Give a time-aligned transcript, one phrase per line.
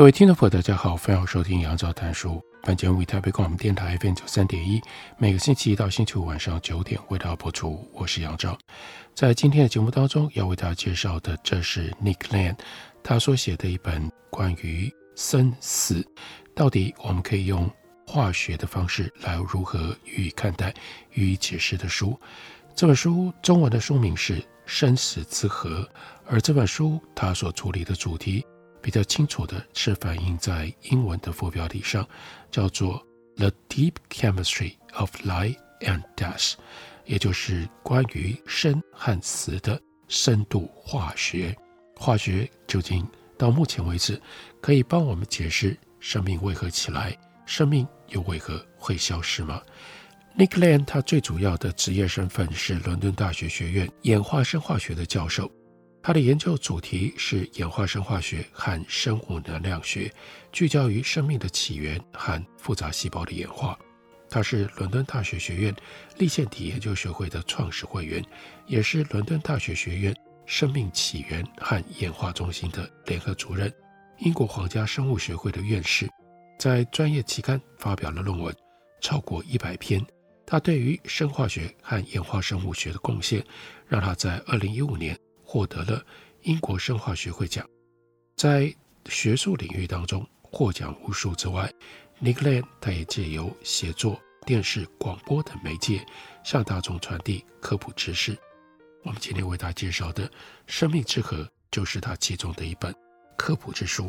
[0.00, 2.42] 各位听众朋友，大家好，欢迎收听杨照谈书。
[2.62, 4.80] 本节目为台北广播电台 FM 九三点一，
[5.18, 7.86] 每个星期一到星期五晚上九点为大家播出。
[7.92, 8.56] 我是杨照，
[9.14, 12.56] 在今天的节目当中要为大家介绍的，这是 Nick Land
[13.02, 16.02] 他所写的一本关于生死，
[16.54, 17.70] 到底我们可以用
[18.06, 20.72] 化学的方式来如何予以看待、
[21.12, 22.18] 予以解释的书。
[22.74, 25.82] 这本书中文的书名是《生死之河》，
[26.26, 28.42] 而这本书它所处理的主题。
[28.82, 32.06] 比较清楚的是反映在英文的副标题上，
[32.50, 33.04] 叫做
[33.36, 36.52] 《The Deep Chemistry of Life and Death》，
[37.04, 41.56] 也就是关于生和死的深度化学。
[41.96, 44.20] 化学究竟到目前为止
[44.60, 49.60] 可以帮我们解释生命为何起来，生命又为何会消失吗
[50.38, 55.50] ？Nick Land 他最主要的职业身份是伦敦大学学院演化生化学的教授。
[56.02, 60.10] 他的研究主题是演化生化学和生物能量学，
[60.50, 63.78] 聚焦于生命的起源和复杂细胞的演化。
[64.30, 65.74] 他是伦敦大学学院
[66.16, 68.24] 立腺体研究学会的创始会员，
[68.66, 70.14] 也是伦敦大学学院
[70.46, 73.70] 生命起源和演化中心的联合主任，
[74.20, 76.08] 英国皇家生物学会的院士，
[76.58, 78.54] 在专业期刊发表了论文
[79.02, 80.04] 超过一百篇。
[80.46, 83.44] 他对于生化学和演化生物学的贡献，
[83.86, 85.16] 让他在二零一五年。
[85.50, 86.00] 获得了
[86.42, 87.68] 英国生化学会奖，
[88.36, 88.72] 在
[89.06, 91.68] 学术领域当中获奖无数之外
[92.22, 96.06] ，Nick Land 他也借由写作、电视、广播等媒介
[96.44, 98.38] 向大众传递科普知识。
[99.02, 100.28] 我们今天为大家介绍的
[100.68, 101.38] 《生命之河》
[101.68, 102.94] 就是他其中的一本
[103.36, 104.08] 科普之书。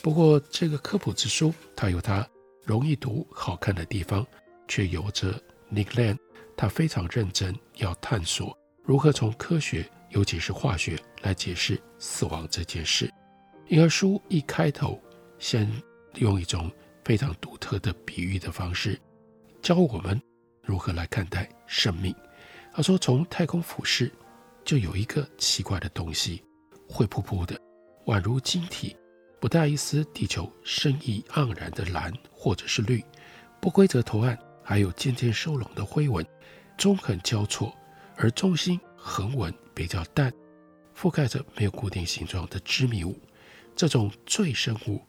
[0.00, 2.24] 不过，这个科普之书它有它
[2.62, 4.24] 容易读、好看的地方，
[4.68, 5.32] 却有着
[5.68, 6.18] Nick Land
[6.56, 9.90] 他非常认真要探索如何从科学。
[10.10, 13.12] 尤其是化学来解释死亡这件事，
[13.68, 15.00] 因而书一开头
[15.38, 15.70] 先
[16.14, 16.70] 用一种
[17.04, 18.98] 非常独特的比喻的方式，
[19.60, 20.20] 教我们
[20.62, 22.14] 如何来看待生命。
[22.72, 24.12] 他说，从太空俯视，
[24.64, 26.44] 就有一个奇怪的东西，
[26.88, 27.58] 灰扑扑的，
[28.04, 28.96] 宛如晶体，
[29.40, 33.02] 不带一丝地球生意盎然的蓝或者是绿，
[33.60, 36.24] 不规则图案，还有渐渐收拢的灰纹，
[36.76, 37.74] 纵横交错，
[38.16, 39.52] 而中心横纹。
[39.76, 40.32] 比较淡，
[40.96, 43.14] 覆盖着没有固定形状的织密物。
[43.76, 45.02] 这种最生物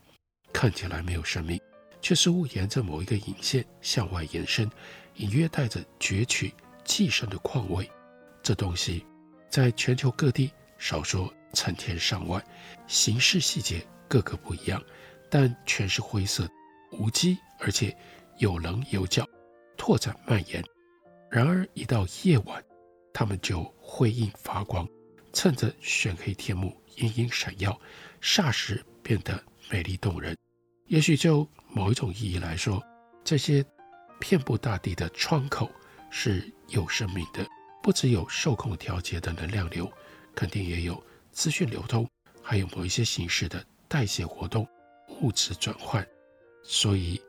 [0.51, 1.57] 看起来没有生命，
[2.01, 4.69] 却似乎沿着某一个引线向外延伸，
[5.15, 7.89] 隐约带着攫取寄生的况味。
[8.43, 9.05] 这东西
[9.49, 12.43] 在全球各地少说成千上万，
[12.87, 14.83] 形式细节各个不一样，
[15.29, 16.45] 但全是灰色、
[16.91, 17.95] 无机，而且
[18.37, 19.25] 有棱有角，
[19.77, 20.61] 拓展蔓延。
[21.31, 22.61] 然而一到夜晚，
[23.19, 24.87] 它们就辉映发光，
[25.33, 27.75] 趁着玄黑天幕，隐隐闪耀，
[28.21, 30.37] 霎时变得美丽动人。
[30.85, 32.79] 也许就某一种意义来说，
[33.23, 33.65] 这些
[34.19, 35.67] 遍布大地的窗口
[36.11, 37.43] 是有生命的，
[37.81, 39.91] 不只有受控调节的能量流，
[40.35, 42.07] 肯定也有资讯流通，
[42.43, 44.63] 还有某一些形式的代谢活动、
[45.21, 46.07] 物质转换。
[46.61, 47.19] 所以，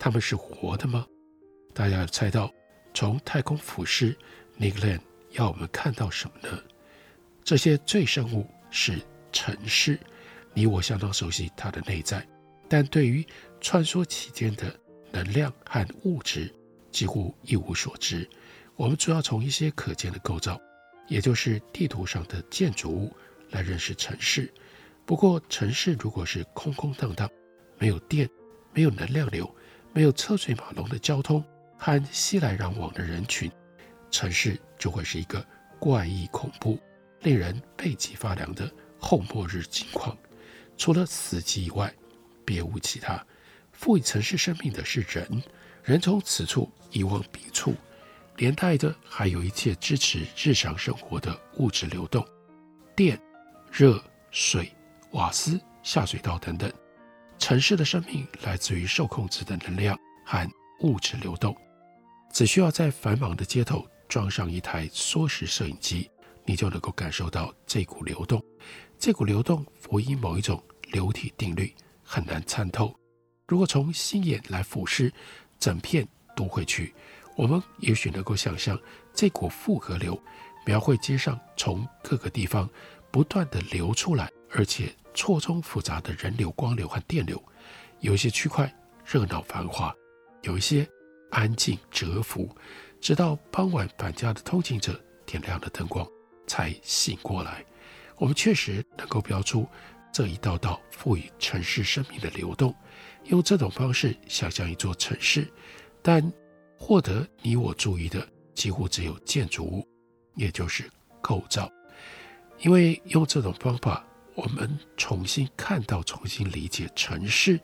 [0.00, 1.06] 它们是活的吗？
[1.72, 2.52] 大家猜到，
[2.92, 4.18] 从太空俯视
[4.58, 5.02] ，Nick Land
[5.32, 6.62] 要我们看到什么呢？
[7.44, 9.00] 这些最生物是
[9.32, 9.98] 城市，
[10.52, 12.26] 你我相当熟悉它的内在，
[12.68, 13.26] 但对于
[13.60, 14.78] 穿梭其间的
[15.10, 16.52] 能量和物质
[16.90, 18.28] 几乎一无所知。
[18.76, 20.60] 我们主要从一些可见的构造，
[21.08, 23.14] 也就是地图上的建筑物
[23.50, 24.52] 来认识城市。
[25.06, 27.28] 不过，城市如果是空空荡荡，
[27.78, 28.28] 没有电，
[28.74, 29.52] 没有能量流，
[29.94, 31.42] 没有车水马龙的交通
[31.78, 33.50] 和熙来攘往的人群。
[34.10, 35.44] 城市就会是一个
[35.78, 36.78] 怪异、恐怖、
[37.20, 40.16] 令人背脊发凉的后末日景况。
[40.76, 41.92] 除了死寂以外，
[42.44, 43.24] 别无其他。
[43.72, 45.42] 赋予城市生命的是人，
[45.84, 47.74] 人从此处移往彼处，
[48.36, 52.26] 连带着还有一切支持日常生活的物质流动，
[52.96, 53.20] 电、
[53.70, 54.72] 热、水、
[55.12, 56.72] 瓦斯、下水道等等。
[57.38, 60.48] 城市的生命来自于受控制的能量和
[60.80, 61.56] 物质流动，
[62.32, 63.86] 只需要在繁忙的街头。
[64.08, 66.10] 装上一台缩时摄影机，
[66.44, 68.42] 你就能够感受到这股流动。
[68.98, 70.62] 这股流动辅以某一种
[70.92, 72.94] 流体定律，很难参透。
[73.46, 75.12] 如果从心眼来俯视
[75.58, 76.92] 整片都会区，
[77.36, 78.78] 我们也许能够想象
[79.14, 80.20] 这股复合流
[80.66, 82.68] 描绘街上从各个地方
[83.10, 87.42] 不断地流出来，而且错综复杂的人流、光流和电流。
[88.00, 88.72] 有一些区块
[89.04, 89.94] 热闹繁华，
[90.42, 90.88] 有一些
[91.30, 92.54] 安静蛰伏，
[93.00, 96.06] 直到傍晚返家的通勤者点亮了灯光
[96.46, 97.64] 才醒过来。
[98.16, 99.66] 我们确实能够标出
[100.12, 102.74] 这一道道赋予城市生命的流动，
[103.24, 105.46] 用这种方式想象一座城市，
[106.02, 106.32] 但
[106.76, 109.86] 获得你我注意的几乎只有建筑物，
[110.34, 110.90] 也就是
[111.20, 111.70] 构造。
[112.60, 114.04] 因为用这种方法，
[114.34, 117.60] 我们重新看到、重新理解城市。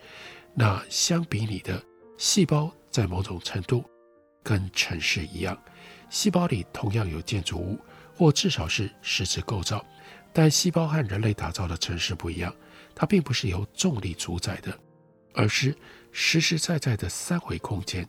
[0.54, 1.82] 那相比你的
[2.16, 3.84] 细胞，在某种程度
[4.44, 5.61] 跟城市一样，
[6.08, 7.81] 细胞里同样有建筑物，
[8.14, 9.85] 或至少是实质构造。
[10.32, 12.55] 但细胞和人类打造的城市不一样，
[12.94, 14.79] 它并不是由重力主宰的，
[15.32, 15.76] 而是
[16.12, 18.06] 实实在在的三维空间。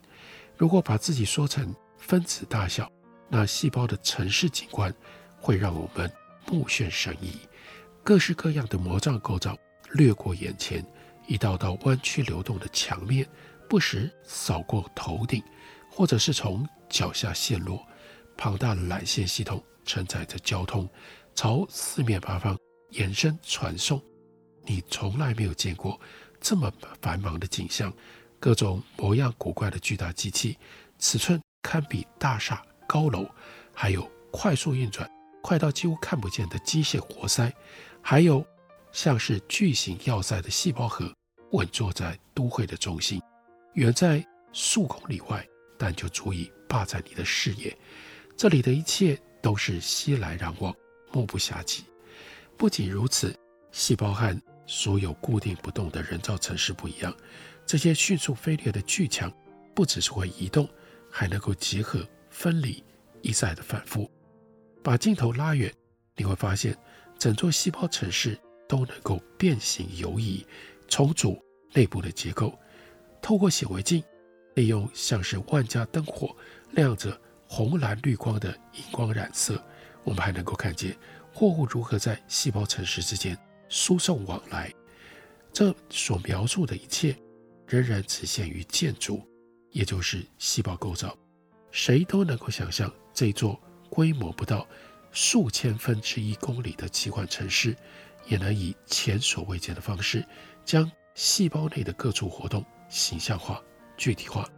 [0.56, 2.90] 如果把自己说成分子大小，
[3.28, 4.92] 那细胞的城市景观
[5.38, 6.10] 会让我们
[6.46, 7.32] 目眩神迷。
[8.02, 9.56] 各式各样的魔杖构造
[9.92, 10.84] 掠过眼前，
[11.26, 13.26] 一道道弯曲流动的墙面
[13.68, 15.42] 不时扫过头顶，
[15.96, 17.82] 或者是从脚下陷落。
[18.36, 20.86] 庞大的缆线系统承载着交通。
[21.34, 22.58] 朝四面八方
[22.90, 24.02] 延伸传送，
[24.64, 25.98] 你从来没有见过
[26.38, 26.70] 这么
[27.00, 27.90] 繁忙的景象，
[28.38, 30.58] 各种模样古怪的巨大机器，
[30.98, 33.26] 尺寸堪比大厦高楼，
[33.74, 35.10] 还有快速运转、
[35.42, 37.50] 快到几乎看不见的机械活塞，
[38.02, 38.44] 还有
[38.92, 41.10] 像是巨型要塞的细胞核，
[41.52, 43.20] 稳坐在都会的中心，
[43.74, 45.46] 远在数公里外，
[45.78, 47.76] 但就足以霸占你的视野。
[48.36, 50.74] 这里的一切都是熙来攘往。
[51.12, 51.82] 目不暇接。
[52.56, 53.34] 不仅如此，
[53.70, 57.14] 细胞和所有固定不动的人造城市不一样。
[57.64, 59.32] 这些迅速飞掠的巨墙，
[59.74, 60.68] 不只是会移动，
[61.10, 62.82] 还能够结合、分离，
[63.22, 64.10] 一再的反复。
[64.82, 65.72] 把镜头拉远，
[66.16, 66.76] 你会发现，
[67.18, 68.38] 整座细胞城市
[68.68, 70.46] 都能够变形游移，
[70.88, 72.58] 重组内部的结构。
[73.22, 74.02] 透过显微镜，
[74.56, 76.34] 利用像是万家灯火
[76.72, 79.62] 亮着红蓝绿光的荧光染色。
[80.02, 80.96] 我们还能够看见
[81.32, 83.36] 货物如何在细胞城市之间
[83.68, 84.72] 输送往来。
[85.52, 87.16] 这所描述的一切，
[87.66, 89.22] 仍然只限于建筑，
[89.70, 91.16] 也就是细胞构造。
[91.70, 93.60] 谁都能够想象，这座
[93.90, 94.66] 规模不到
[95.12, 97.76] 数千分之一公里的奇幻城市，
[98.26, 100.24] 也能以前所未见的方式，
[100.64, 103.62] 将细胞内的各处活动形象化、
[103.96, 104.48] 具体化。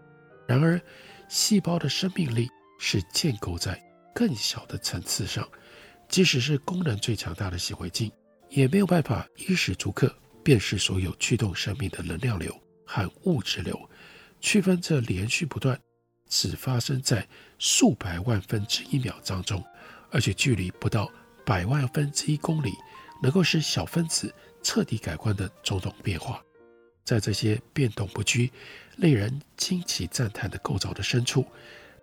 [0.47, 0.81] 然而，
[1.29, 2.49] 细胞的生命力
[2.79, 3.83] 是建构在。
[4.15, 5.49] 更小的层次上，
[6.09, 8.11] 即使是功能最强大的显微镜，
[8.49, 10.13] 也没有办法一时足刻
[10.43, 12.53] 辨识所有驱动生命的能量流
[12.85, 13.79] 和物质流，
[14.41, 15.79] 区分这连续不断、
[16.29, 17.25] 只发生在
[17.61, 19.65] 数百万分之一秒当中，
[20.11, 21.09] 而且距离不到
[21.47, 22.73] 百万分之一公里，
[23.23, 26.43] 能够使小分子彻底改观的种种变化。
[27.09, 28.53] 在这些变动不居、
[28.99, 31.43] 令人惊奇赞叹的构造的深处，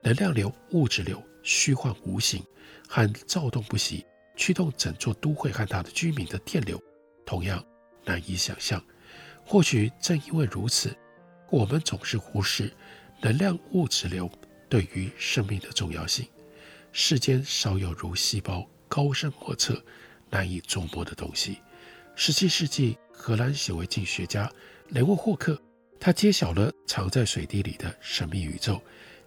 [0.01, 1.21] 能量流、物质流。
[1.43, 2.43] 虚幻无形
[2.89, 4.03] 和躁动不息，
[4.35, 6.81] 驱动整座都会和它的居民的电流，
[7.23, 7.63] 同样
[8.03, 8.83] 难以想象。
[9.45, 10.97] 或许正因为如此，
[11.51, 12.73] 我们总是忽视
[13.21, 14.27] 能量物质流
[14.67, 16.27] 对于生命的重要性。
[16.91, 19.79] 世间少有如细胞高深莫测、
[20.31, 21.59] 难以捉摸的东西。
[22.15, 24.51] 十七世纪荷兰显微镜学家
[24.89, 25.59] 雷沃霍克，
[25.99, 28.79] 他揭晓了藏在水滴里的神秘宇宙，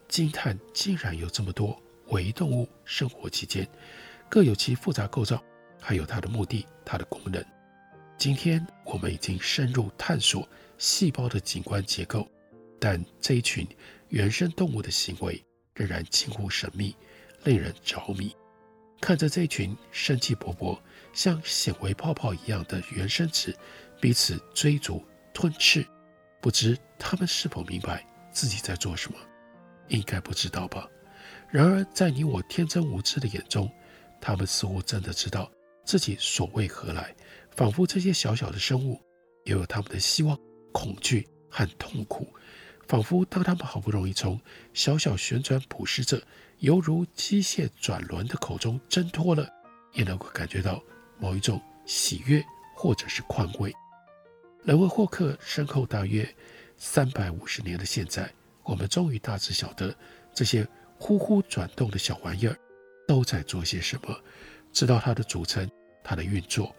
[0.07, 1.81] 惊叹竟然有这么多。
[2.11, 3.69] 微动物生活期间，
[4.31, 5.43] 各有其复杂构造，
[5.81, 7.45] 还有它的目的、它的功能。
[8.17, 10.49] 今天我们已经深入探索
[10.79, 12.27] 细胞的景观结构，
[12.81, 13.67] 但这一群
[14.09, 16.97] 原生动物的行为仍然近乎神秘，
[17.45, 18.35] 令人着迷。
[19.01, 20.79] 看着这群生气勃勃、
[21.13, 23.55] 像显微泡泡一样的原生子
[24.01, 25.05] 彼此追逐
[25.41, 25.87] 吞噬，
[26.41, 29.19] 不知他们是否明白自己在做什么？
[29.87, 30.89] 应该不知道吧。
[31.49, 33.71] 然而，在你我天真无知的眼中，
[34.21, 35.49] 他们似乎真的知道
[35.85, 37.15] 自己所为何来，
[37.55, 39.01] 仿佛这些小小的生物
[39.45, 40.37] 也有他们的希望、
[40.73, 42.27] 恐惧和痛苦，
[42.89, 44.41] 仿佛当他们好不容易从
[44.75, 46.21] 小小旋转捕食者
[46.59, 49.49] 犹如机械转轮的口中挣脱了，
[49.93, 50.83] 也能够感觉到
[51.17, 53.73] 某一种喜悦或者是宽慰。
[54.65, 56.29] 雷文霍克身后大约
[56.77, 58.33] 三百五十年的现在，
[58.65, 59.95] 我们终于大致晓得
[60.35, 60.67] 这些。
[61.01, 62.59] 呼呼转动的小玩意儿
[63.07, 64.21] 都在做些什么？
[64.73, 65.71] 知道它的组成、
[66.03, 66.75] 它的运作。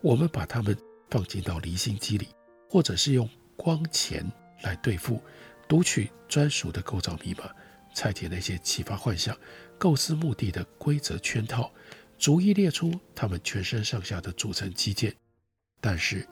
[0.00, 0.74] 我们把它们
[1.10, 2.28] 放进到离心机里，
[2.70, 4.24] 或者是用光钳
[4.62, 5.22] 来对付，
[5.68, 7.54] 读取专属的构造密码，
[7.94, 9.36] 拆解那些启发幻想、
[9.76, 11.70] 构思目的的规则圈套，
[12.16, 15.14] 逐一列出它们全身上下的组成机件。
[15.78, 16.26] 但是，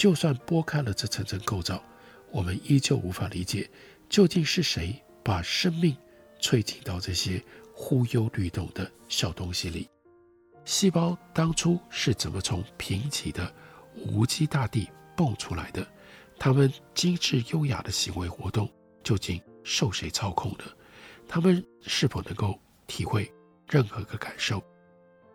[0.00, 1.84] 就算拨开了这层层构造，
[2.30, 3.68] 我们依旧无法理解，
[4.08, 5.94] 究竟是谁把生命
[6.40, 9.90] 吹进到这些忽悠律动的小东西里。
[10.64, 13.54] 细胞当初是怎么从贫瘠的
[13.94, 15.86] 无机大地蹦出来的？
[16.38, 18.66] 它们精致优雅的行为活动
[19.04, 20.64] 究竟受谁操控的？
[21.28, 23.30] 它们是否能够体会
[23.68, 24.64] 任何个感受？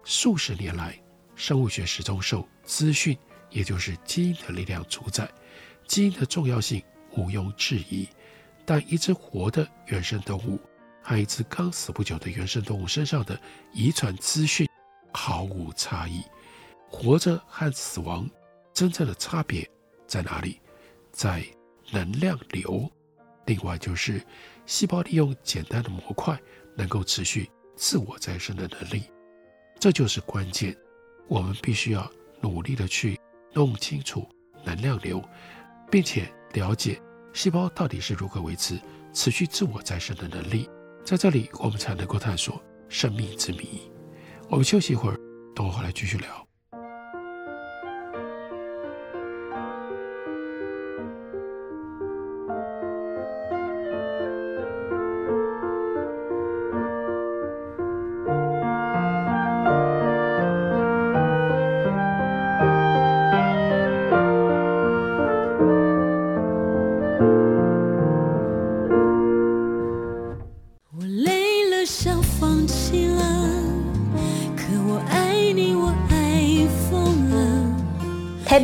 [0.03, 0.99] 数十年来，
[1.35, 3.15] 生物学始终受资讯，
[3.49, 5.29] 也就是基因的力量主宰。
[5.87, 8.07] 基因的重要性毋庸置疑，
[8.65, 10.59] 但一只活的原生动物
[11.01, 13.39] 和一只刚死不久的原生动物身上的
[13.73, 14.67] 遗传资讯。
[15.13, 16.21] 毫无差异，
[16.89, 18.29] 活着和死亡
[18.73, 19.69] 真正的差别
[20.05, 20.59] 在哪里？
[21.11, 21.45] 在
[21.91, 22.91] 能量流。
[23.45, 24.21] 另外就是
[24.65, 26.37] 细胞利用简单的模块
[26.75, 29.03] 能够持续自我再生的能力，
[29.79, 30.75] 这就是关键。
[31.27, 32.11] 我们必须要
[32.41, 33.17] 努力的去
[33.55, 34.27] 弄清楚
[34.63, 35.23] 能量流，
[35.89, 37.01] 并且了解
[37.33, 38.79] 细胞到底是如何维持
[39.13, 40.69] 持续自我再生的能力。
[41.03, 43.89] 在这里，我们才能够探索生命之谜。
[44.49, 45.17] 我们休息一会儿，
[45.55, 46.47] 等我回来继续聊。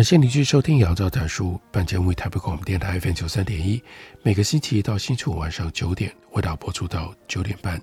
[0.00, 3.82] 感谢你继续收听《杨照谈书》本节目，为台北广播电台 FM 九三点一，
[4.22, 7.78] 每个星期一到星期五晚上九点，为大家播出到九点半。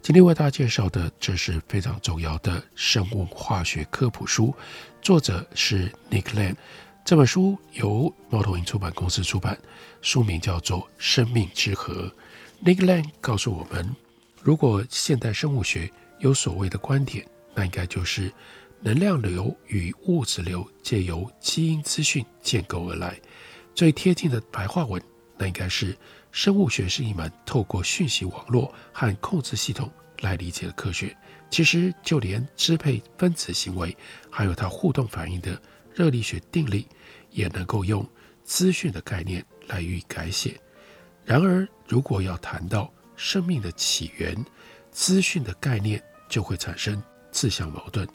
[0.00, 4.54] 今天为大家介绍的，这是非常重要的生物化学科普书，
[5.02, 6.54] 作者是 Nick Land。
[7.04, 9.58] 这本书由猫头鹰出版公司出版，
[10.00, 12.08] 书名叫做《生命之河》。
[12.64, 13.96] Nick Land 告诉我们，
[14.44, 18.32] 如果现代生物学有所谓的观点，那应该就是。
[18.80, 23.20] 能量流与物质流借由基因资讯建构而来，
[23.74, 25.02] 最贴近的白话文，
[25.36, 25.96] 那应该是
[26.30, 31.16] 生物学是一门透过讯息网络和控制系统来理解的科学。
[31.50, 33.96] 其实，就连支配分子行为，
[34.30, 35.60] 还有它互动反应的
[35.92, 36.84] 热力学定律，
[37.30, 38.06] 也能够用
[38.44, 40.60] 资讯的概念来予以改写。
[41.24, 44.36] 然而，如果要谈到生命的起源，
[44.92, 48.06] 资讯的概念就会产生自相矛盾。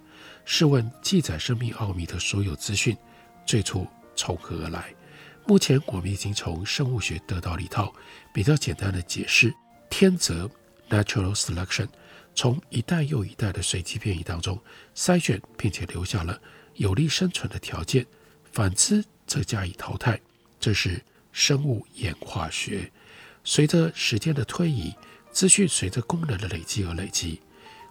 [0.46, 2.96] 试问，记载生命奥秘的所有资讯，
[3.46, 4.94] 最初从何而来？
[5.46, 7.94] 目前我们已经从生物学得到了一套
[8.34, 9.54] 比较简单的解释：
[9.90, 10.50] 天择
[10.90, 11.88] （natural selection）
[12.36, 14.60] 从一代又一代的随机变异当中
[14.96, 16.40] 筛选，并且留下了
[16.76, 18.04] 有利生存的条件；
[18.52, 20.20] 反之则加以淘汰。
[20.60, 22.90] 这是生物演化学。
[23.44, 24.94] 随着时间的推移，
[25.32, 27.42] 资讯随着功能的累积而累积，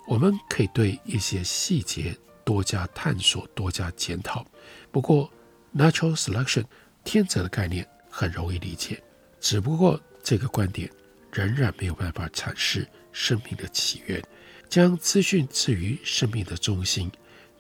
[0.07, 2.17] 我们可以对一些细节。
[2.45, 4.45] 多加探索，多加检讨。
[4.91, 5.31] 不过
[5.75, 6.65] ，natural selection
[7.05, 9.03] 天择的概念很容易理解，
[9.41, 10.91] 只不过这个观点
[11.33, 14.23] 仍然没有办法阐释生命的起源。
[14.69, 17.11] 将资讯置于生命的中心，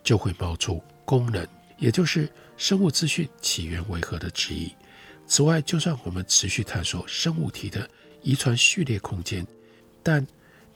[0.02, 1.46] 就会冒出功能，
[1.76, 4.74] 也就是生物资讯起源为何的质疑。
[5.26, 7.88] 此外，就算我们持续探索生物体的
[8.22, 9.46] 遗传序列空间，
[10.02, 10.26] 但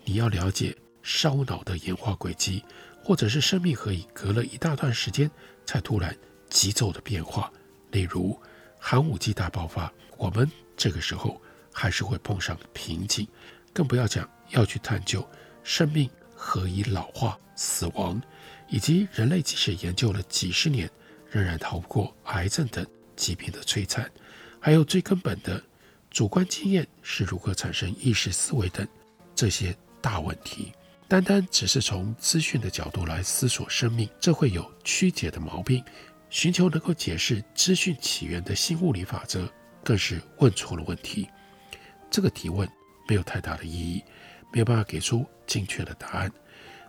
[0.04, 2.62] 你要了解烧脑的演化轨迹，
[3.06, 5.30] 或者是生命何以隔了一大段时间
[5.64, 6.12] 才突然
[6.50, 7.52] 急骤的变化，
[7.92, 8.36] 例如
[8.80, 11.40] 寒武纪大爆发，我们这个时候
[11.72, 13.24] 还是会碰上瓶颈，
[13.72, 15.24] 更不要讲要去探究
[15.62, 18.20] 生命何以老化、死亡，
[18.66, 20.90] 以及人类即使研究了几十年，
[21.30, 22.84] 仍然逃不过癌症等
[23.14, 24.10] 疾病的摧残。
[24.58, 25.62] 还有最根本的
[26.10, 28.84] 主观经验是如何产生意识思维等
[29.32, 30.72] 这些大问题，
[31.08, 35.82] 单单只是从资讯的角度来思索生命，这会有曲解的毛病。
[36.30, 39.48] 寻求能够解释资讯起源的新物理法则，
[39.84, 41.28] 更是问错了问题。
[42.10, 42.68] 这个提问
[43.08, 44.02] 没有太大的意义，
[44.52, 46.30] 没有办法给出精确的答案。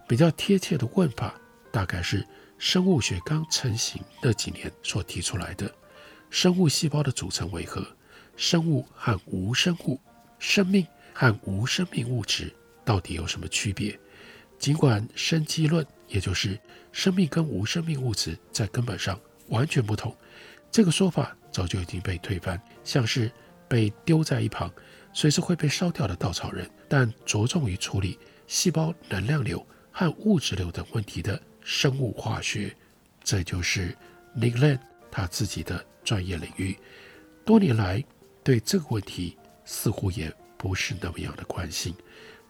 [0.08, 1.40] 比较贴切的问法，
[1.72, 2.26] 大概是
[2.58, 5.72] 生物学刚成型那几年所提出来的。
[6.32, 7.86] 生物细胞的组成为何？
[8.36, 10.02] 生物和无生物，
[10.40, 12.52] 生命和无生命物质
[12.84, 13.98] 到底有什么区别？
[14.58, 16.60] 尽管生机论，也就是
[16.92, 20.16] 生命跟无生命物质在根本上完全不同，
[20.72, 23.32] 这个说法早就已经被推翻，像是
[23.68, 24.72] 被丢在一旁，
[25.14, 26.70] 随时会被烧掉的稻草人。
[26.88, 32.76] 但着重于处理细胞能量流和物质流等问题的生物化学，
[33.24, 33.96] 这就是
[34.36, 34.80] Nick Land
[35.12, 35.86] 他自己的。
[36.08, 36.74] 专业领域
[37.44, 38.02] 多年来
[38.42, 41.94] 对这个问题似乎也不是那么样的关心，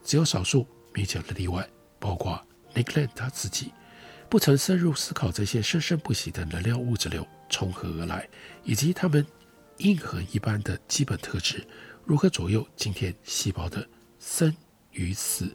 [0.03, 1.67] 只有少数明显的例外，
[2.07, 2.41] 包括
[2.73, 3.73] Nick Land 他自己，
[4.29, 8.25] 不曾深入思考这些生生不息的能量物质流从何而来，
[8.63, 9.27] 以及它们
[9.79, 11.67] 硬核一般的基本特质
[12.05, 13.85] 如何左右今天细胞的
[14.19, 14.55] 生
[14.91, 15.53] 与死，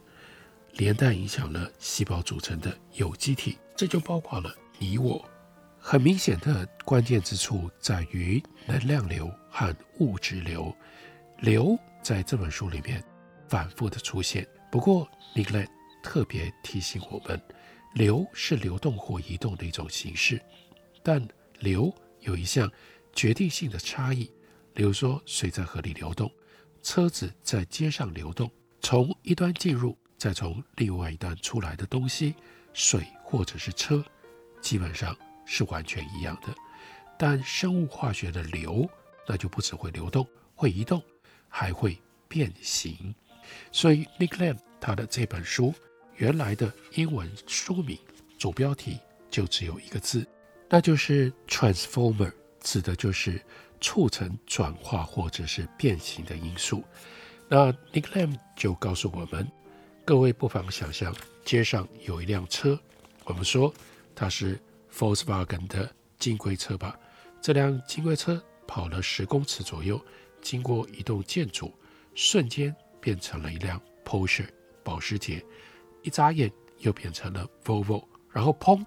[0.73, 5.27] 连带影响了细胞组成的有机体，这就包括了你我。
[5.79, 10.71] 很明显的关键之处在于能量流和物质流。
[11.39, 13.03] 流在这本书里面
[13.49, 15.67] 反复的出现，不过 Nick Land
[16.03, 17.41] 特别提醒我们，
[17.95, 20.39] 流是流动或移动的一种形式，
[21.01, 21.25] 但
[21.59, 22.71] 流有一项
[23.13, 24.29] 决定性的差异。
[24.73, 26.31] 比如说，水在河里流动，
[26.81, 32.35] 车子在街上流动，从一端进入，再从另外一端出来的东西，
[32.73, 34.03] 水或者是车，
[34.61, 35.17] 基本上。
[35.45, 36.55] 是完全一样的，
[37.19, 38.89] 但生物化学的流，
[39.27, 41.03] 那就不只会流动、会移动，
[41.49, 43.13] 还会变形。
[43.69, 45.75] 所以，Nick Land 他的这本书
[46.15, 47.97] 原来的英文书名
[48.37, 48.99] 主标题
[49.29, 50.25] 就只有一个字，
[50.69, 53.41] 那就是 transformer，指的就是
[53.81, 56.83] 促成转化或者是变形的因素。
[57.47, 59.49] 那 Nick Land 就告诉我们，
[60.05, 62.79] 各位不妨想象街上有一辆车，
[63.25, 63.73] 我们说
[64.15, 64.59] 它是。
[64.95, 66.95] Volkswagen 的金龟车吧，
[67.41, 69.99] 这辆金龟车跑了十公尺左右，
[70.39, 71.73] 经过一栋建筑，
[72.13, 74.45] 瞬间变成了一辆 Porsche
[74.83, 75.43] 保时捷，
[76.03, 78.85] 一眨眼又变成了 Volvo，然后砰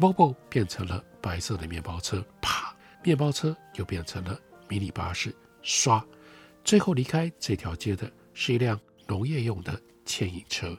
[0.00, 6.04] ，Volvo 变成了白色的面包车，啪，面包车又变成了迷你巴士，刷，
[6.64, 10.76] 最后离开这条街的是一辆农业用的牵引车。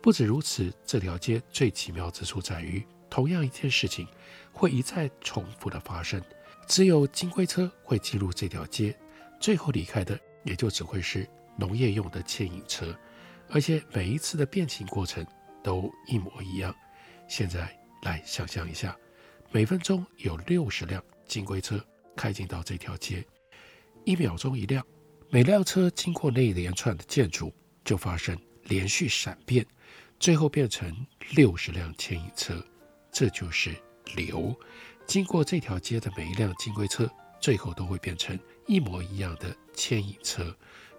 [0.00, 2.84] 不止如此，这条街最奇妙之处在于。
[3.10, 4.06] 同样一件事情
[4.52, 6.22] 会一再重复的发生，
[6.66, 8.94] 只有金龟车会进入这条街，
[9.40, 12.94] 最后离开的也就只会是农业用的牵引车，
[13.50, 15.26] 而且每一次的变形过程
[15.62, 16.74] 都一模一样。
[17.28, 18.96] 现在来想象一下，
[19.50, 21.82] 每分钟有六十辆金龟车
[22.16, 23.24] 开进到这条街，
[24.04, 24.84] 一秒钟一辆，
[25.30, 27.52] 每辆车经过那一连串的建筑
[27.84, 29.66] 就发生连续闪变，
[30.18, 30.94] 最后变成
[31.30, 32.64] 六十辆牵引车。
[33.10, 33.74] 这就是
[34.16, 34.54] 流，
[35.06, 40.54] 经过这条街的每一辆金龟车，最后都会变成一模一样的牵引车。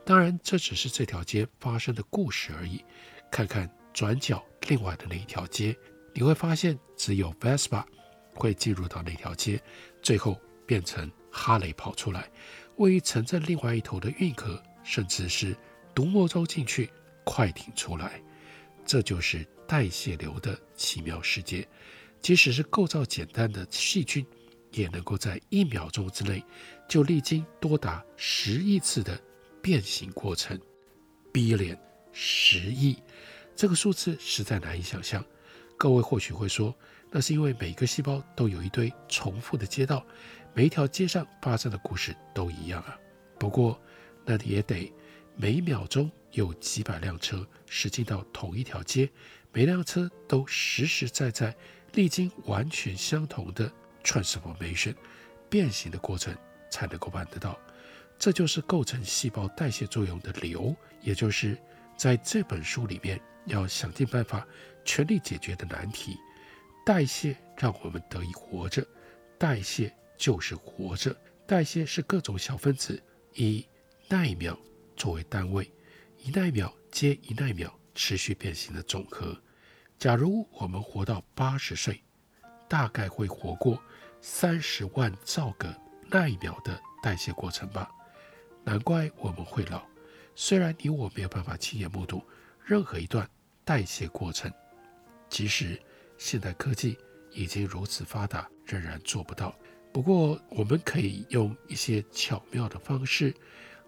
[0.05, 2.83] 当然，这只是这条街发生的故事而已。
[3.31, 5.77] 看看转角另外的那一条街，
[6.15, 7.83] 你会发现只有 Vespa
[8.33, 9.61] 会进入到那条街，
[10.01, 12.27] 最后变成哈雷跑出来。
[12.77, 15.55] 位于城镇另外一头的运河，甚至是
[15.93, 16.89] 独木舟进去，
[17.23, 18.19] 快艇出来。
[18.85, 21.67] 这就是代谢流的奇妙世界。
[22.19, 24.25] 即使是构造简单的细菌，
[24.71, 26.43] 也能够在一秒钟之内
[26.87, 29.21] 就历经多达十亿次的
[29.61, 30.59] 变形过程。
[31.31, 31.77] billion
[32.11, 32.97] 十亿，
[33.55, 35.23] 这个数字实在难以想象。
[35.77, 36.75] 各位或许会说，
[37.11, 40.03] 那是因为每个细胞都有一堆重复的街道，
[40.53, 42.97] 每一条街上发生的故事都一样啊。
[43.37, 43.79] 不过，
[44.25, 44.91] 那也得
[45.35, 49.09] 每秒钟有几百辆车驶进到同一条街，
[49.53, 51.55] 每辆车都实实在在
[51.93, 53.71] 历经完全相同的
[54.03, 54.95] transformation
[55.47, 56.35] 变形的过程
[56.71, 57.57] 才能够办得到。
[58.19, 61.57] 这就是构成细胞代谢作用的流，也就是
[61.95, 64.45] 在这本书里面要想尽办法
[64.83, 66.17] 全力解决的难题。
[66.85, 68.85] 代谢让我们得以活着，
[69.37, 71.15] 代谢就是活着。
[71.47, 73.01] 代谢是各种小分子
[73.33, 73.65] 以
[74.07, 74.59] 奈秒
[74.97, 75.71] 作为单位，
[76.17, 79.35] 一奈秒接一奈秒持续变形的总和。
[79.97, 82.03] 假如我们活到八十岁，
[82.67, 83.81] 大概会活过
[84.21, 85.73] 三十万兆个
[86.09, 87.89] 奈秒的代谢过程吧。
[88.69, 89.81] 难怪我们会老。
[90.35, 92.21] 虽然你我没有办法亲眼目睹
[92.63, 93.27] 任何一段
[93.65, 94.53] 代谢过程，
[95.27, 95.81] 即使
[96.19, 96.95] 现代科技
[97.31, 99.57] 已经如此发达，仍然做不到。
[99.91, 103.33] 不过，我们可以用一些巧妙的方式，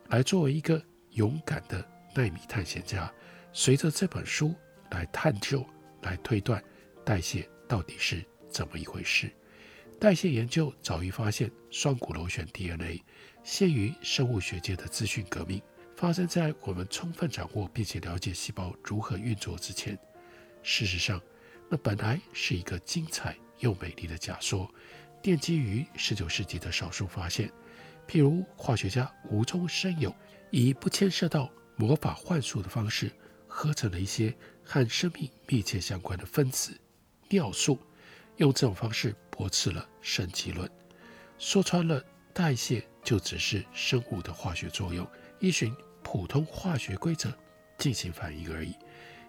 [0.08, 3.14] 来作为一个勇敢的纳米探险家，
[3.54, 4.56] 随着这本书
[4.90, 5.64] 来探究、
[6.02, 6.60] 来推断
[7.06, 9.32] 代谢到底是怎么一回事。
[10.00, 13.04] 代谢研究早已发现双股螺旋 DNA。
[13.44, 15.62] 限于生物学界的资讯革命，
[15.96, 19.98] 发生在我们充分掌握并且了解细胞如何运作之前。
[20.64, 21.22] 事实上，
[21.70, 24.70] 那本来是一个精彩又美丽的假说，
[25.24, 27.52] 奠基于19世纪的少数发现，
[28.08, 30.16] 譬如化学家无中生有，
[30.52, 33.12] 以不牵涉到魔法幻术的方式，
[33.48, 36.80] 合成了一些和生命密切相关的分子
[37.30, 37.80] 尿素，
[38.38, 40.70] 用这种方式驳斥了神奇论。
[41.40, 42.91] 说穿了，代谢。
[43.04, 45.08] 就只是生物的化学作用，
[45.40, 47.32] 依循普通化学规则
[47.78, 48.76] 进行反应而已。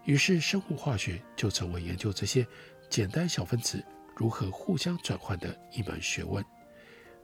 [0.04, 2.46] 于是，生物化学就成为研究这些
[2.90, 3.84] 简单小分子
[4.16, 6.44] 如何互相转换的一门学问。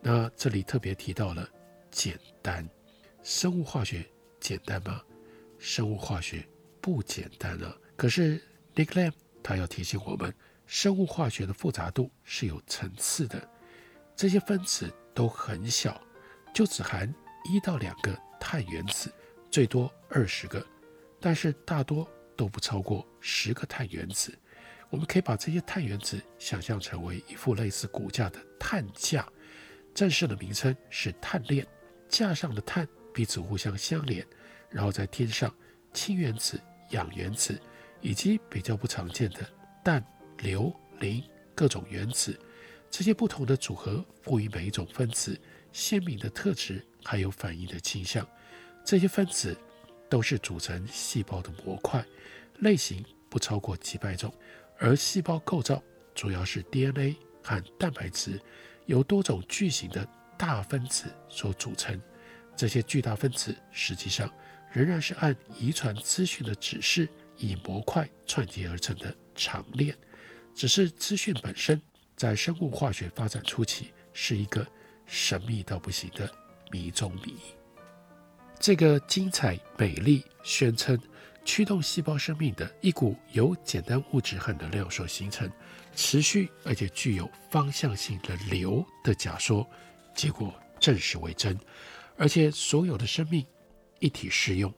[0.00, 1.48] 那这里特别提到了
[1.90, 2.68] 简单，
[3.22, 4.04] 生物化学
[4.38, 5.02] 简单吗？
[5.58, 6.46] 生物化学
[6.80, 7.76] 不简单啊。
[7.96, 8.40] 可是
[8.76, 10.32] Nick Lamb 他要提醒我们，
[10.66, 13.50] 生物化学的复杂度是有层次的，
[14.14, 16.00] 这些分子都很小。
[16.52, 17.12] 就只含
[17.44, 19.12] 一到两个碳原子，
[19.50, 20.64] 最多二十个，
[21.20, 24.36] 但是大多都不超过十个碳原子。
[24.90, 29.26] 我们可以把这些碳原子想象成为一副类似骨架的碳架，
[29.94, 31.66] 正式的名称是碳链。
[32.08, 34.26] 架上的碳彼此互相相连，
[34.70, 35.54] 然后再添上
[35.92, 36.58] 氢原子、
[36.90, 37.60] 氧原子
[38.00, 39.46] 以及比较不常见的
[39.84, 40.02] 氮、
[40.38, 41.22] 硫、磷
[41.54, 42.38] 各种原子。
[42.90, 45.38] 这些不同的组合赋予每一种分子。
[45.78, 48.26] 鲜明的特质，还有反应的倾向，
[48.84, 49.56] 这些分子
[50.10, 52.04] 都是组成细胞的模块，
[52.58, 54.34] 类型不超过几百种。
[54.76, 55.80] 而细胞构造
[56.16, 58.40] 主要是 DNA 和蛋白质，
[58.86, 60.04] 由多种巨型的
[60.36, 61.98] 大分子所组成。
[62.56, 64.28] 这些巨大分子实际上
[64.72, 69.96] 仍然是按遗传资讯的指示，以模块串接而成的长链。
[70.56, 71.80] 只是资讯本身
[72.16, 74.66] 在生物化学发展初期是一个。
[75.08, 76.32] 神秘到不行的
[76.70, 77.34] 迷踪谜。
[78.60, 81.00] 这个精彩、美丽、宣称
[81.44, 85.50] 驱动细胞生命的一股由简单物质和能量所形成、
[85.94, 89.66] 持续而且具有方向性的流的假说，
[90.14, 91.58] 结果证实为真，
[92.16, 93.46] 而且所有的生命
[93.98, 94.72] 一体适用。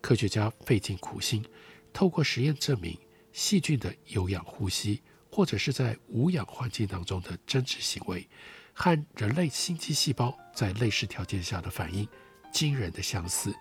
[0.00, 1.44] 科学家费尽苦心，
[1.92, 2.98] 透过实验证明
[3.32, 8.26] 细菌的有氧呼吸，或者是在无氧环境当中的真实行为。
[8.80, 12.08] 和人类心肌细胞在类似条件下的反应
[12.52, 13.52] 惊人的相似。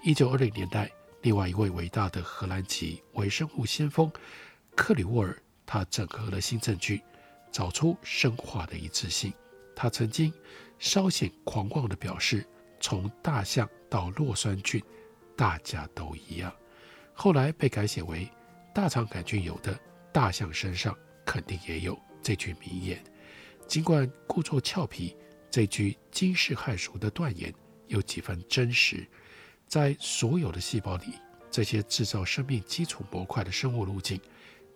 [0.00, 0.88] 一九二零年代，
[1.22, 4.08] 另外一位伟大的荷兰籍微生物先锋
[4.76, 7.02] 克里沃尔，他整合了新证据，
[7.50, 9.34] 找出生化的一致性。
[9.74, 10.32] 他曾经
[10.78, 12.46] 稍显狂妄地表示，
[12.78, 14.80] 从大象到酪酸菌，
[15.36, 16.54] 大家都一样。
[17.12, 18.30] 后来被改写为
[18.72, 19.76] 大肠杆菌有的，
[20.12, 22.00] 大象身上肯定也有。
[22.22, 23.02] 这句名言。
[23.70, 25.16] 尽管故作俏皮，
[25.48, 27.54] 这句惊世骇俗的断言
[27.86, 29.06] 有几分真实。
[29.68, 31.14] 在所有的细胞里，
[31.52, 34.20] 这些制造生命基础模块的生物路径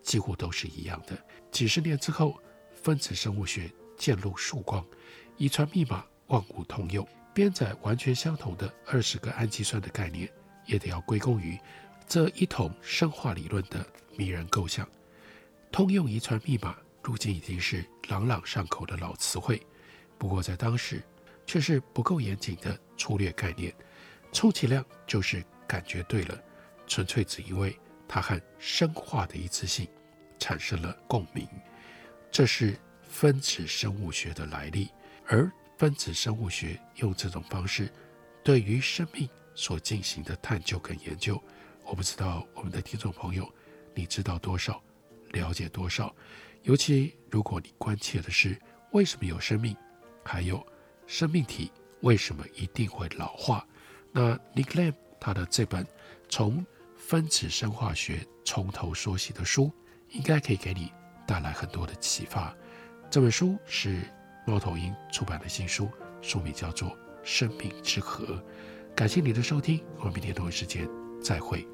[0.01, 1.19] 几乎都是一样的。
[1.51, 2.41] 几十年之后，
[2.73, 4.87] 分子生物学渐露曙光，
[5.37, 7.05] 遗传密码万物通用，
[7.35, 10.31] 编载完全相同的二十个氨基酸的概念，
[10.67, 11.59] 也得要归功于
[12.07, 13.85] 这一统生化理论的
[14.17, 14.89] 迷人构想。
[15.73, 16.77] 通用遗传密码。
[17.05, 19.61] 如今已经是朗朗上口的老词汇，
[20.17, 21.03] 不过在当时
[21.47, 23.75] 却是不够严谨的粗略概念，
[24.33, 26.43] 充其量就是感觉对了，
[26.87, 29.87] 纯粹只因为它和生化的一致性
[30.39, 31.47] 产生了共鸣。
[32.31, 34.89] 这是分子生物学的来历，
[35.27, 37.93] 而分子生物学用这种方式
[38.43, 41.41] 对于生命所进行的探究跟研究。
[41.85, 43.47] 我不知道我们的听众朋友，
[43.95, 44.83] 你知道多少，
[45.33, 46.15] 了解多少？
[46.65, 48.59] 尤其如果你关切的是
[48.93, 49.77] 为什么有生命，
[50.25, 50.67] 还有
[51.07, 53.67] 生命体为什么一定会老化，
[54.11, 55.87] 那 Nick Lamb 他的这本
[56.27, 56.65] 从
[56.97, 59.71] 分子生化学从头说起的书，
[60.09, 60.91] 应该可以给你
[61.27, 62.57] 带来很多的启发。
[63.11, 64.01] 这本书是
[64.47, 65.91] 猫头鹰出版的新书，
[66.23, 66.89] 书名叫做
[67.23, 68.25] 《生命之河》。
[68.95, 70.89] 感谢你的收听，我们明天同一时间
[71.23, 71.69] 再会。